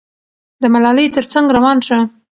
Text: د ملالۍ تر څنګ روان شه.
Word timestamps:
د 0.61 0.63
ملالۍ 0.73 1.07
تر 1.15 1.25
څنګ 1.33 1.47
روان 1.57 1.77
شه. 1.87 1.97